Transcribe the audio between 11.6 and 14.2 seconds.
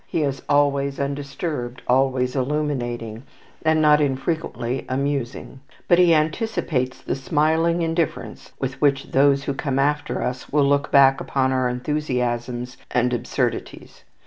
enthusiasms and absurdities.